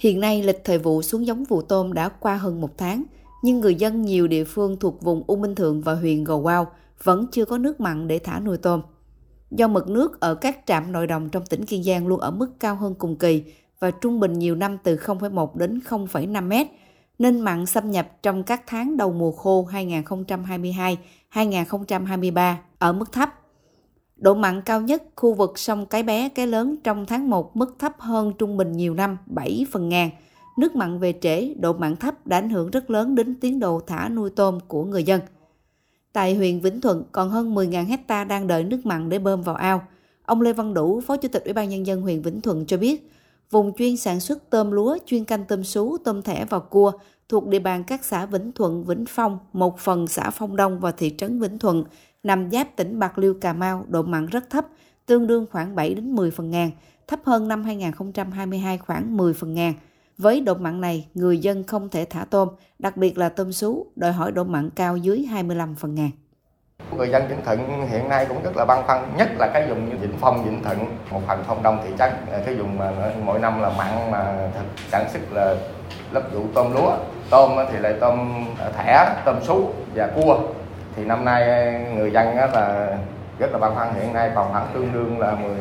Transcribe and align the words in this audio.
Hiện 0.00 0.20
nay, 0.20 0.42
lịch 0.42 0.64
thời 0.64 0.78
vụ 0.78 1.02
xuống 1.02 1.26
giống 1.26 1.44
vụ 1.44 1.62
tôm 1.62 1.92
đã 1.92 2.08
qua 2.08 2.36
hơn 2.36 2.60
một 2.60 2.78
tháng, 2.78 3.04
nhưng 3.42 3.60
người 3.60 3.74
dân 3.74 4.02
nhiều 4.02 4.28
địa 4.28 4.44
phương 4.44 4.76
thuộc 4.80 5.02
vùng 5.02 5.22
U 5.26 5.36
Minh 5.36 5.54
Thượng 5.54 5.80
và 5.80 5.94
huyện 5.94 6.24
Gò 6.24 6.36
Quao 6.36 6.66
vẫn 7.02 7.26
chưa 7.32 7.44
có 7.44 7.58
nước 7.58 7.80
mặn 7.80 8.08
để 8.08 8.18
thả 8.18 8.40
nuôi 8.40 8.56
tôm. 8.58 8.82
Do 9.50 9.68
mực 9.68 9.88
nước 9.88 10.20
ở 10.20 10.34
các 10.34 10.58
trạm 10.66 10.92
nội 10.92 11.06
đồng 11.06 11.28
trong 11.28 11.46
tỉnh 11.46 11.64
Kiên 11.64 11.82
Giang 11.82 12.06
luôn 12.06 12.20
ở 12.20 12.30
mức 12.30 12.50
cao 12.60 12.74
hơn 12.74 12.94
cùng 12.94 13.16
kỳ 13.16 13.42
và 13.80 13.90
trung 13.90 14.20
bình 14.20 14.38
nhiều 14.38 14.54
năm 14.54 14.78
từ 14.82 14.96
0,1 14.96 15.48
đến 15.54 15.80
0,5 15.88 16.48
mét, 16.48 16.66
nên 17.18 17.40
mặn 17.40 17.66
xâm 17.66 17.90
nhập 17.90 18.08
trong 18.22 18.42
các 18.42 18.62
tháng 18.66 18.96
đầu 18.96 19.12
mùa 19.12 19.32
khô 19.32 19.68
2022-2023 21.32 22.54
ở 22.78 22.92
mức 22.92 23.12
thấp. 23.12 23.39
Độ 24.20 24.34
mặn 24.34 24.62
cao 24.62 24.80
nhất 24.80 25.02
khu 25.16 25.34
vực 25.34 25.58
sông 25.58 25.86
Cái 25.86 26.02
Bé, 26.02 26.28
Cái 26.28 26.46
Lớn 26.46 26.76
trong 26.84 27.06
tháng 27.06 27.30
1 27.30 27.56
mức 27.56 27.76
thấp 27.78 27.92
hơn 27.98 28.32
trung 28.38 28.56
bình 28.56 28.72
nhiều 28.72 28.94
năm 28.94 29.18
7 29.26 29.66
phần 29.70 29.88
ngàn. 29.88 30.10
Nước 30.58 30.76
mặn 30.76 30.98
về 30.98 31.14
trễ, 31.20 31.54
độ 31.54 31.72
mặn 31.72 31.96
thấp 31.96 32.26
đã 32.26 32.38
ảnh 32.38 32.50
hưởng 32.50 32.70
rất 32.70 32.90
lớn 32.90 33.14
đến 33.14 33.34
tiến 33.40 33.60
độ 33.60 33.80
thả 33.86 34.08
nuôi 34.08 34.30
tôm 34.30 34.58
của 34.68 34.84
người 34.84 35.04
dân. 35.04 35.20
Tại 36.12 36.34
huyện 36.34 36.60
Vĩnh 36.60 36.80
Thuận 36.80 37.04
còn 37.12 37.30
hơn 37.30 37.54
10.000 37.54 37.86
hecta 37.86 38.24
đang 38.24 38.46
đợi 38.46 38.64
nước 38.64 38.86
mặn 38.86 39.08
để 39.08 39.18
bơm 39.18 39.42
vào 39.42 39.54
ao. 39.54 39.82
Ông 40.24 40.40
Lê 40.40 40.52
Văn 40.52 40.74
Đủ, 40.74 41.00
Phó 41.00 41.16
Chủ 41.16 41.28
tịch 41.28 41.44
Ủy 41.44 41.52
ban 41.52 41.68
Nhân 41.68 41.86
dân 41.86 42.02
huyện 42.02 42.22
Vĩnh 42.22 42.40
Thuận 42.40 42.66
cho 42.66 42.76
biết, 42.76 43.10
vùng 43.50 43.72
chuyên 43.72 43.96
sản 43.96 44.20
xuất 44.20 44.50
tôm 44.50 44.70
lúa, 44.70 44.98
chuyên 45.06 45.24
canh 45.24 45.44
tôm 45.44 45.64
sú, 45.64 45.96
tôm 46.04 46.22
thẻ 46.22 46.44
và 46.44 46.58
cua 46.58 46.92
thuộc 47.28 47.46
địa 47.46 47.58
bàn 47.58 47.84
các 47.84 48.04
xã 48.04 48.26
Vĩnh 48.26 48.52
Thuận, 48.52 48.84
Vĩnh 48.84 49.04
Phong, 49.08 49.38
một 49.52 49.78
phần 49.78 50.06
xã 50.06 50.30
Phong 50.30 50.56
Đông 50.56 50.80
và 50.80 50.92
thị 50.92 51.14
trấn 51.18 51.40
Vĩnh 51.40 51.58
Thuận, 51.58 51.84
nằm 52.22 52.50
giáp 52.50 52.66
tỉnh 52.76 52.98
Bạc 52.98 53.18
Liêu, 53.18 53.34
Cà 53.40 53.52
Mau, 53.52 53.84
độ 53.88 54.02
mặn 54.02 54.26
rất 54.26 54.50
thấp, 54.50 54.64
tương 55.06 55.26
đương 55.26 55.46
khoảng 55.52 55.74
7 55.74 55.94
đến 55.94 56.12
10 56.16 56.30
phần 56.30 56.50
ngàn, 56.50 56.70
thấp 57.08 57.20
hơn 57.24 57.48
năm 57.48 57.64
2022 57.64 58.78
khoảng 58.78 59.16
10 59.16 59.34
phần 59.34 59.54
ngàn. 59.54 59.72
Với 60.18 60.40
độ 60.40 60.54
mặn 60.54 60.80
này, 60.80 61.06
người 61.14 61.38
dân 61.38 61.64
không 61.64 61.88
thể 61.88 62.04
thả 62.10 62.24
tôm, 62.30 62.48
đặc 62.78 62.96
biệt 62.96 63.18
là 63.18 63.28
tôm 63.28 63.52
sú, 63.52 63.86
đòi 63.96 64.12
hỏi 64.12 64.32
độ 64.32 64.44
mặn 64.44 64.70
cao 64.70 64.96
dưới 64.96 65.22
25 65.30 65.74
phần 65.74 65.94
ngàn. 65.94 66.10
Người 66.96 67.08
dân 67.08 67.28
Vĩnh 67.28 67.44
Thuận 67.44 67.86
hiện 67.88 68.08
nay 68.08 68.26
cũng 68.28 68.42
rất 68.42 68.56
là 68.56 68.64
băn 68.64 68.82
khoăn, 68.86 69.12
nhất 69.16 69.28
là 69.38 69.50
cái 69.54 69.68
vùng 69.68 69.90
như 69.90 69.96
Vĩnh 69.96 70.14
Phong, 70.20 70.44
Vĩnh 70.44 70.62
Thuận, 70.62 70.78
một 71.10 71.20
phần 71.26 71.44
phong 71.46 71.62
đông 71.62 71.78
thị 71.84 71.90
trấn, 71.98 72.12
cái 72.46 72.54
vùng 72.54 72.78
mà 72.78 73.12
mỗi 73.24 73.38
năm 73.38 73.60
là 73.60 73.72
mặn 73.78 74.10
mà 74.10 74.50
thực 74.54 74.64
sản 74.90 75.06
xuất 75.12 75.20
là 75.32 75.56
lấp 76.12 76.22
vụ 76.34 76.44
tôm 76.54 76.72
lúa, 76.72 76.96
tôm 77.30 77.50
thì 77.72 77.78
lại 77.78 77.94
tôm 78.00 78.44
thẻ, 78.76 79.22
tôm 79.24 79.36
sú 79.42 79.70
và 79.94 80.06
cua. 80.06 80.40
Thì 80.96 81.04
năm 81.04 81.24
nay 81.24 81.42
ờ, 81.42 81.94
người 81.94 82.10
dân 82.10 82.36
là 82.36 82.96
rất 83.38 83.52
là 83.52 83.58
băn 83.58 83.74
khoăn 83.74 83.94
hiện 83.94 84.12
nay 84.12 84.30
còn 84.34 84.52
khoảng 84.52 84.66
tương 84.74 84.92
đương 84.92 85.18
là 85.18 85.34
10 85.34 85.56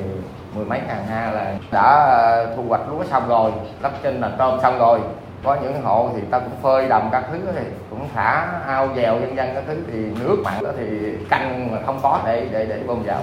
mười 0.55 0.65
mấy 0.65 0.79
ngàn 0.87 1.05
ha 1.05 1.31
là 1.31 1.55
đã 1.71 2.05
ờ, 2.05 2.55
thu 2.55 2.63
hoạch 2.67 2.81
lúa 2.89 3.03
xong 3.03 3.27
rồi 3.27 3.51
lắp 3.81 3.91
trên 4.03 4.21
là 4.21 4.31
tôm 4.37 4.59
xong 4.61 4.79
rồi 4.79 4.99
có 5.43 5.57
những 5.63 5.81
hộ 5.81 6.09
thì 6.15 6.21
ta 6.31 6.39
cũng 6.39 6.61
phơi 6.61 6.89
đầm 6.89 7.09
các 7.11 7.23
thứ 7.31 7.39
thì 7.55 7.63
cũng 7.89 8.07
thả 8.13 8.61
ao 8.67 8.89
dèo 8.95 9.19
dân 9.19 9.35
dân 9.35 9.49
các 9.53 9.63
thứ 9.67 9.75
thì 9.91 9.99
nước 10.19 10.37
mặn 10.43 10.63
đó 10.63 10.69
thì 10.77 10.85
canh 11.29 11.71
mà 11.71 11.77
không 11.85 11.99
có 12.03 12.21
để 12.25 12.47
để 12.51 12.65
để 12.65 12.83
bơm 12.87 13.03
vào 13.03 13.21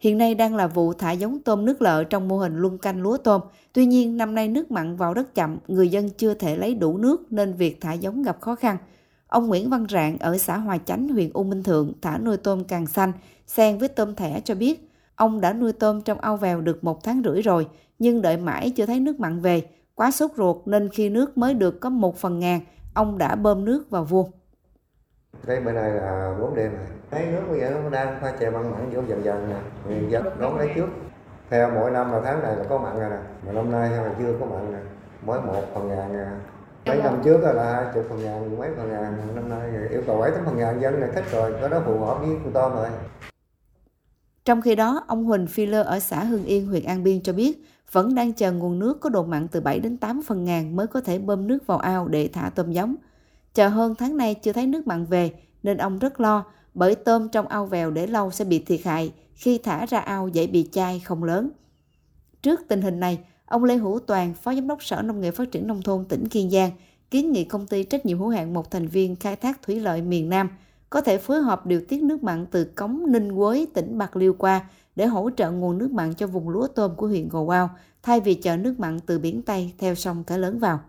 Hiện 0.00 0.18
nay 0.18 0.34
đang 0.34 0.56
là 0.56 0.66
vụ 0.66 0.92
thả 0.92 1.12
giống 1.12 1.38
tôm 1.40 1.64
nước 1.64 1.82
lợ 1.82 2.04
trong 2.04 2.28
mô 2.28 2.38
hình 2.38 2.56
luân 2.56 2.78
canh 2.78 3.02
lúa 3.02 3.16
tôm. 3.16 3.40
Tuy 3.72 3.86
nhiên, 3.86 4.16
năm 4.16 4.34
nay 4.34 4.48
nước 4.48 4.70
mặn 4.70 4.96
vào 4.96 5.14
rất 5.14 5.34
chậm, 5.34 5.58
người 5.68 5.88
dân 5.88 6.10
chưa 6.10 6.34
thể 6.34 6.56
lấy 6.56 6.74
đủ 6.74 6.98
nước 6.98 7.32
nên 7.32 7.52
việc 7.52 7.80
thả 7.80 7.92
giống 7.92 8.22
gặp 8.22 8.40
khó 8.40 8.54
khăn. 8.54 8.76
Ông 9.30 9.46
Nguyễn 9.46 9.70
Văn 9.70 9.86
Rạng 9.88 10.18
ở 10.18 10.38
xã 10.38 10.56
Hòa 10.56 10.78
Chánh, 10.84 11.08
huyện 11.08 11.30
U 11.32 11.44
Minh 11.44 11.62
Thượng 11.62 11.92
thả 12.02 12.18
nuôi 12.18 12.36
tôm 12.36 12.64
càng 12.64 12.86
xanh, 12.86 13.12
xen 13.46 13.78
với 13.78 13.88
tôm 13.88 14.14
thẻ 14.14 14.40
cho 14.44 14.54
biết, 14.54 14.90
ông 15.14 15.40
đã 15.40 15.52
nuôi 15.52 15.72
tôm 15.72 16.02
trong 16.02 16.20
ao 16.20 16.36
vèo 16.36 16.60
được 16.60 16.84
một 16.84 17.04
tháng 17.04 17.22
rưỡi 17.24 17.42
rồi, 17.42 17.68
nhưng 17.98 18.22
đợi 18.22 18.36
mãi 18.36 18.72
chưa 18.76 18.86
thấy 18.86 19.00
nước 19.00 19.20
mặn 19.20 19.40
về. 19.40 19.66
Quá 19.94 20.10
sốt 20.10 20.30
ruột 20.36 20.56
nên 20.66 20.88
khi 20.88 21.10
nước 21.10 21.38
mới 21.38 21.54
được 21.54 21.80
có 21.80 21.90
một 21.90 22.16
phần 22.16 22.38
ngàn, 22.38 22.60
ông 22.94 23.18
đã 23.18 23.34
bơm 23.34 23.64
nước 23.64 23.90
vào 23.90 24.04
vuông. 24.04 24.30
Đây 25.46 25.60
bữa 25.60 25.72
nay 25.72 25.90
là 25.90 26.36
4 26.40 26.54
đêm 26.54 26.72
rồi. 26.72 26.86
Thấy 27.10 27.26
nước 27.26 27.42
bây 27.50 27.60
giờ 27.60 27.70
nó 27.70 27.90
đang 27.90 28.20
pha 28.20 28.32
chè 28.40 28.50
mặn 28.50 28.70
mặn 28.70 28.90
vô 28.94 29.02
dần 29.08 29.24
dần 29.24 29.48
nè. 29.48 29.56
Người 29.86 30.10
dân 30.10 30.24
đón 30.40 30.58
lấy 30.58 30.68
trước. 30.74 30.88
Theo 31.50 31.70
mỗi 31.74 31.90
năm 31.90 32.12
là 32.12 32.20
tháng 32.24 32.42
này 32.42 32.56
là 32.56 32.64
có 32.68 32.78
mặn 32.78 33.00
rồi 33.00 33.10
nè. 33.10 33.18
Mà 33.46 33.52
năm 33.52 33.72
nay 33.72 33.90
là 33.90 34.14
chưa 34.18 34.34
có 34.40 34.46
mặn 34.46 34.72
nè. 34.72 34.78
Mới 35.26 35.40
một 35.40 35.62
phần 35.74 35.88
ngàn 35.88 36.12
nè. 36.12 36.24
Mấy 36.86 36.96
năm 36.96 37.20
trước 37.24 37.40
là 37.40 37.72
hai 37.72 37.84
chục 37.94 38.04
phần 38.08 38.24
ngàn, 38.24 38.58
mấy 38.58 38.70
phần 38.76 38.88
ngàn. 38.88 39.34
Năm 39.34 39.48
nay 39.48 39.70
yêu 39.90 40.02
cầu 40.06 40.20
bảy 40.20 40.30
tám 40.30 40.44
phần 40.44 40.56
ngàn 40.56 40.80
dân 40.80 41.00
này 41.00 41.10
thích 41.14 41.24
rồi. 41.32 41.54
Có 41.60 41.68
đó 41.68 41.82
phù 41.86 41.98
hợp 41.98 42.18
với 42.20 42.28
con 42.44 42.52
tôm 42.52 42.72
rồi. 42.72 42.88
Trong 44.44 44.62
khi 44.62 44.74
đó, 44.74 45.04
ông 45.06 45.24
Huỳnh 45.24 45.46
Phi 45.46 45.66
Lơ 45.66 45.82
ở 45.82 46.00
xã 46.00 46.24
Hưng 46.24 46.44
Yên, 46.44 46.66
huyện 46.66 46.84
An 46.84 47.02
Biên 47.02 47.22
cho 47.22 47.32
biết 47.32 47.64
vẫn 47.92 48.14
đang 48.14 48.32
chờ 48.32 48.52
nguồn 48.52 48.78
nước 48.78 49.00
có 49.00 49.10
độ 49.10 49.24
mặn 49.24 49.48
từ 49.48 49.60
7 49.60 49.80
đến 49.80 49.96
8 49.96 50.22
phần 50.26 50.44
ngàn 50.44 50.76
mới 50.76 50.86
có 50.86 51.00
thể 51.00 51.18
bơm 51.18 51.46
nước 51.46 51.66
vào 51.66 51.78
ao 51.78 52.08
để 52.08 52.30
thả 52.32 52.50
tôm 52.54 52.72
giống. 52.72 52.96
Chờ 53.54 53.68
hơn 53.68 53.94
tháng 53.94 54.16
nay 54.16 54.34
chưa 54.34 54.52
thấy 54.52 54.66
nước 54.66 54.86
mặn 54.86 55.04
về 55.04 55.30
nên 55.62 55.76
ông 55.76 55.98
rất 55.98 56.20
lo 56.20 56.44
bởi 56.74 56.94
tôm 56.94 57.28
trong 57.28 57.48
ao 57.48 57.66
vèo 57.66 57.90
để 57.90 58.06
lâu 58.06 58.30
sẽ 58.30 58.44
bị 58.44 58.64
thiệt 58.64 58.80
hại 58.84 59.12
khi 59.34 59.58
thả 59.58 59.86
ra 59.86 59.98
ao 59.98 60.28
dễ 60.28 60.46
bị 60.46 60.68
chai 60.72 61.00
không 61.00 61.24
lớn. 61.24 61.50
Trước 62.42 62.60
tình 62.68 62.82
hình 62.82 63.00
này, 63.00 63.18
ông 63.50 63.64
Lê 63.64 63.76
Hữu 63.76 63.98
Toàn, 63.98 64.34
Phó 64.34 64.54
Giám 64.54 64.66
đốc 64.66 64.82
Sở 64.82 65.02
Nông 65.02 65.20
nghiệp 65.20 65.30
Phát 65.30 65.52
triển 65.52 65.66
Nông 65.66 65.82
thôn 65.82 66.04
tỉnh 66.04 66.28
Kiên 66.28 66.50
Giang, 66.50 66.70
kiến 67.10 67.32
nghị 67.32 67.44
công 67.44 67.66
ty 67.66 67.84
trách 67.84 68.06
nhiệm 68.06 68.18
hữu 68.18 68.28
hạn 68.28 68.54
một 68.54 68.70
thành 68.70 68.86
viên 68.86 69.16
khai 69.16 69.36
thác 69.36 69.62
thủy 69.62 69.80
lợi 69.80 70.02
miền 70.02 70.28
Nam 70.28 70.48
có 70.90 71.00
thể 71.00 71.18
phối 71.18 71.40
hợp 71.40 71.66
điều 71.66 71.80
tiết 71.88 72.02
nước 72.02 72.22
mặn 72.22 72.46
từ 72.46 72.64
cống 72.64 73.12
Ninh 73.12 73.36
Quế, 73.36 73.66
tỉnh 73.74 73.98
Bạc 73.98 74.16
Liêu 74.16 74.32
qua 74.32 74.60
để 74.96 75.06
hỗ 75.06 75.30
trợ 75.36 75.50
nguồn 75.50 75.78
nước 75.78 75.90
mặn 75.90 76.14
cho 76.14 76.26
vùng 76.26 76.48
lúa 76.48 76.66
tôm 76.66 76.94
của 76.96 77.06
huyện 77.06 77.28
Gò 77.28 77.42
Quao, 77.42 77.70
thay 78.02 78.20
vì 78.20 78.34
chở 78.34 78.56
nước 78.56 78.80
mặn 78.80 79.00
từ 79.00 79.18
biển 79.18 79.42
Tây 79.42 79.72
theo 79.78 79.94
sông 79.94 80.24
Cái 80.24 80.38
Lớn 80.38 80.58
vào. 80.58 80.80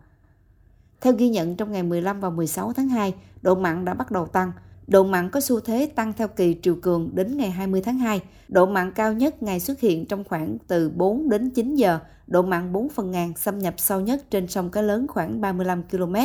Theo 1.02 1.14
ghi 1.14 1.30
nhận 1.30 1.56
trong 1.56 1.72
ngày 1.72 1.84
15 1.84 2.20
và 2.20 2.30
16 2.30 2.74
tháng 2.74 2.90
2, 2.90 3.14
độ 3.42 3.56
mặn 3.56 3.86
đã 3.86 3.94
bắt 3.94 4.12
đầu 4.12 4.28
tăng. 4.28 4.52
Độ 4.92 5.04
mặn 5.04 5.30
có 5.30 5.40
xu 5.40 5.60
thế 5.60 5.92
tăng 5.96 6.14
theo 6.14 6.28
kỳ 6.28 6.58
triều 6.62 6.76
cường 6.76 7.10
đến 7.14 7.38
ngày 7.38 7.52
20 7.52 7.82
tháng 7.82 8.00
2. 8.00 8.22
Độ 8.48 8.66
mặn 8.66 8.92
cao 8.92 9.14
nhất 9.14 9.44
ngày 9.44 9.60
xuất 9.60 9.80
hiện 9.80 10.06
trong 10.06 10.24
khoảng 10.24 10.58
từ 10.68 10.90
4 10.90 11.30
đến 11.30 11.50
9 11.50 11.76
giờ. 11.76 12.00
Độ 12.28 12.42
mặn 12.42 12.74
4 12.74 12.90
phần 12.90 13.12
ngàn 13.12 13.34
xâm 13.38 13.60
nhập 13.60 13.74
sâu 13.78 14.00
nhất 14.00 14.24
trên 14.30 14.48
sông 14.48 14.70
Cái 14.70 14.84
Lớn 14.84 15.08
khoảng 15.08 15.42
35 15.42 15.84
km, 15.84 16.16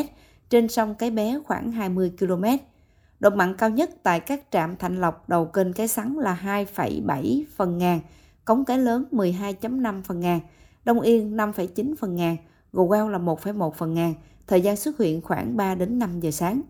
trên 0.51 0.69
sông 0.69 0.95
Cái 0.95 1.11
Bé 1.11 1.39
khoảng 1.45 1.73
20 1.73 2.13
km. 2.19 2.45
Độ 3.21 3.31
mặn 3.31 3.57
cao 3.57 3.71
nhất 3.71 3.91
tại 4.03 4.21
các 4.21 4.43
trạm 4.51 4.77
Thạnh 4.77 5.01
Lộc 5.01 5.29
đầu 5.29 5.45
kênh 5.45 5.73
Cái 5.73 5.89
Sắn 5.89 6.15
là 6.15 6.39
2,7 6.45 7.43
phần 7.57 7.79
ngàn, 7.79 8.01
Cống 8.45 8.65
Cái 8.65 8.79
Lớn 8.79 9.05
12.5 9.13 10.03
phần 10.03 10.21
ngàn, 10.21 10.41
Đông 10.85 11.01
Yên 11.01 11.37
5,9 11.37 11.95
phần 11.99 12.17
ngàn, 12.17 12.37
Gò 12.73 12.85
Quao 12.85 13.09
là 13.09 13.19
1,1 13.19 13.71
phần 13.71 13.95
ngàn, 13.95 14.15
thời 14.47 14.61
gian 14.61 14.77
xuất 14.77 14.99
hiện 14.99 15.21
khoảng 15.21 15.57
3 15.57 15.75
đến 15.75 15.99
5 15.99 16.21
giờ 16.21 16.31
sáng. 16.31 16.63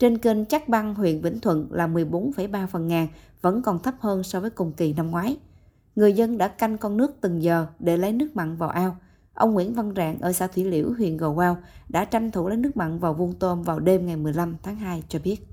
Trên 0.00 0.18
kênh 0.18 0.44
Chắc 0.44 0.68
Băng, 0.68 0.94
huyện 0.94 1.20
Vĩnh 1.20 1.40
Thuận 1.40 1.66
là 1.70 1.86
14,3 1.86 2.66
phần 2.66 2.88
ngàn, 2.88 3.08
vẫn 3.42 3.62
còn 3.62 3.78
thấp 3.78 3.94
hơn 4.00 4.22
so 4.22 4.40
với 4.40 4.50
cùng 4.50 4.72
kỳ 4.72 4.92
năm 4.92 5.10
ngoái. 5.10 5.36
Người 5.96 6.12
dân 6.12 6.38
đã 6.38 6.48
canh 6.48 6.78
con 6.78 6.96
nước 6.96 7.16
từng 7.20 7.42
giờ 7.42 7.66
để 7.78 7.96
lấy 7.96 8.12
nước 8.12 8.28
mặn 8.34 8.56
vào 8.56 8.68
ao. 8.68 8.96
Ông 9.34 9.54
Nguyễn 9.54 9.74
Văn 9.74 9.92
Rạng 9.96 10.18
ở 10.20 10.32
xã 10.32 10.46
Thủy 10.46 10.64
Liễu, 10.64 10.92
huyện 10.98 11.16
Gò 11.16 11.34
Quao 11.34 11.56
đã 11.88 12.04
tranh 12.04 12.30
thủ 12.30 12.48
lấy 12.48 12.56
nước 12.56 12.76
mặn 12.76 12.98
vào 12.98 13.14
vuông 13.14 13.32
tôm 13.32 13.62
vào 13.62 13.78
đêm 13.78 14.06
ngày 14.06 14.16
15 14.16 14.56
tháng 14.62 14.76
2 14.76 15.02
cho 15.08 15.18
biết 15.24 15.46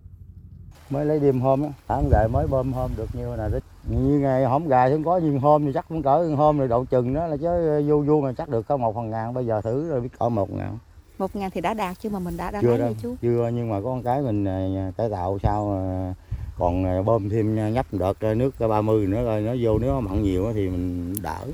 mới 0.90 1.06
lấy 1.06 1.20
đêm 1.20 1.42
hôm 1.42 1.62
tháng 1.88 2.10
gài 2.12 2.28
mới 2.28 2.48
bơm 2.48 2.74
hôm 2.74 2.92
được 2.98 3.10
nhiêu 3.14 3.36
nè 3.38 3.44
như 3.90 4.20
ngày 4.20 4.46
hôm 4.46 4.68
gài 4.68 4.92
không 4.92 5.04
có 5.04 5.20
nhưng 5.24 5.40
hôm 5.40 5.66
thì 5.66 5.72
chắc 5.74 5.86
cũng 5.90 6.04
cỡ 6.04 6.36
hôm 6.38 6.58
rồi 6.58 6.68
đậu 6.68 6.86
chừng 6.86 7.14
đó 7.14 7.28
là 7.28 7.38
chứ 7.38 7.84
vô 7.88 8.04
vuông 8.08 8.26
là 8.26 8.34
chắc 8.38 8.50
được 8.50 8.68
có 8.68 8.78
một 8.78 8.96
phần 8.96 9.10
ngàn 9.10 9.34
bây 9.34 9.46
giờ 9.46 9.62
thử 9.62 9.90
rồi 9.90 10.02
biết 10.02 10.20
cỡ 10.20 10.30
một 10.30 10.52
ngàn 10.52 10.78
một 11.18 11.36
ngàn 11.36 11.52
thì 11.52 11.62
đã 11.62 11.74
đạt 11.74 12.00
chứ 12.00 12.10
mà 12.10 12.20
mình 12.20 12.38
đã 12.38 12.52
đã 12.52 12.62
chưa 12.62 12.78
lấy 12.78 12.96
chú 13.02 13.16
chưa 13.22 13.52
nhưng 13.54 13.70
mà 13.70 13.82
có 13.82 13.90
con 13.90 14.04
cái 14.04 14.22
mình 14.22 14.46
à, 14.46 14.92
cải 14.98 15.10
tạo 15.10 15.40
sao 15.44 15.74
à, 15.74 16.14
còn 16.58 16.86
à, 16.86 17.02
bơm 17.02 17.30
thêm 17.30 17.74
nhấp 17.74 17.86
đợt 17.92 18.36
nước 18.36 18.60
30 18.60 19.08
nữa 19.08 19.24
rồi 19.24 19.42
nó 19.42 19.56
vô 19.62 19.80
nếu 19.80 20.02
mặn 20.02 20.24
nhiều 20.24 20.54
thì 20.54 20.70
mình 20.70 21.14
đỡ 21.22 21.46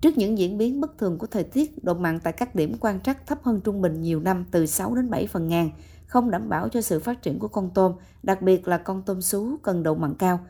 Trước 0.00 0.18
những 0.18 0.38
diễn 0.38 0.58
biến 0.58 0.80
bất 0.80 0.98
thường 0.98 1.18
của 1.18 1.26
thời 1.26 1.44
tiết, 1.44 1.84
độ 1.84 1.94
mặn 1.94 2.20
tại 2.20 2.32
các 2.32 2.54
điểm 2.54 2.76
quan 2.80 3.00
trắc 3.00 3.26
thấp 3.26 3.38
hơn 3.42 3.60
trung 3.60 3.80
bình 3.80 4.02
nhiều 4.02 4.20
năm 4.20 4.44
từ 4.50 4.66
6 4.66 4.94
đến 4.94 5.10
7 5.10 5.26
phần 5.26 5.48
ngàn, 5.48 5.70
không 6.06 6.30
đảm 6.30 6.48
bảo 6.48 6.68
cho 6.68 6.80
sự 6.80 7.00
phát 7.00 7.22
triển 7.22 7.38
của 7.38 7.48
con 7.48 7.70
tôm, 7.74 7.92
đặc 8.22 8.42
biệt 8.42 8.68
là 8.68 8.78
con 8.78 9.02
tôm 9.02 9.22
sú 9.22 9.56
cần 9.62 9.82
độ 9.82 9.94
mặn 9.94 10.14
cao. 10.14 10.40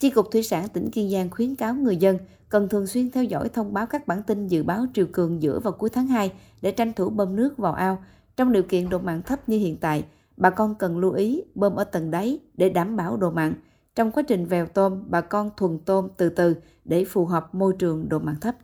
Chi 0.00 0.10
cục 0.10 0.30
Thủy 0.30 0.42
sản 0.42 0.68
tỉnh 0.68 0.90
Kiên 0.90 1.10
Giang 1.10 1.30
khuyến 1.30 1.54
cáo 1.54 1.74
người 1.74 1.96
dân 1.96 2.18
cần 2.48 2.68
thường 2.68 2.86
xuyên 2.86 3.10
theo 3.10 3.24
dõi 3.24 3.48
thông 3.48 3.72
báo 3.72 3.86
các 3.86 4.06
bản 4.06 4.22
tin 4.22 4.46
dự 4.46 4.62
báo 4.62 4.86
triều 4.94 5.06
cường 5.12 5.42
giữa 5.42 5.60
và 5.60 5.70
cuối 5.70 5.90
tháng 5.90 6.06
2 6.06 6.32
để 6.62 6.70
tranh 6.70 6.92
thủ 6.92 7.10
bơm 7.10 7.36
nước 7.36 7.58
vào 7.58 7.72
ao. 7.72 8.04
Trong 8.36 8.52
điều 8.52 8.62
kiện 8.62 8.88
độ 8.88 8.98
mặn 8.98 9.22
thấp 9.22 9.48
như 9.48 9.58
hiện 9.58 9.76
tại, 9.76 10.04
bà 10.36 10.50
con 10.50 10.74
cần 10.74 10.98
lưu 10.98 11.12
ý 11.12 11.42
bơm 11.54 11.76
ở 11.76 11.84
tầng 11.84 12.10
đáy 12.10 12.38
để 12.54 12.68
đảm 12.68 12.96
bảo 12.96 13.16
độ 13.16 13.30
mặn. 13.30 13.54
Trong 13.94 14.12
quá 14.12 14.22
trình 14.22 14.46
vèo 14.46 14.66
tôm, 14.66 15.04
bà 15.06 15.20
con 15.20 15.50
thuần 15.56 15.78
tôm 15.78 16.08
từ 16.16 16.28
từ 16.28 16.54
để 16.84 17.04
phù 17.04 17.26
hợp 17.26 17.54
môi 17.54 17.74
trường 17.78 18.08
độ 18.08 18.18
mặn 18.18 18.36
thấp. 18.40 18.54